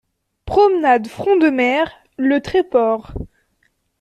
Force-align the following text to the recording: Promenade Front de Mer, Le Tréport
Promenade 0.45 1.05
Front 1.07 1.37
de 1.37 1.49
Mer, 1.51 1.91
Le 2.17 2.41
Tréport 2.41 3.13